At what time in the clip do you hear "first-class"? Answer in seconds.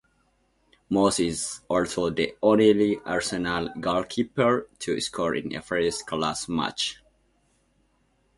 5.61-6.49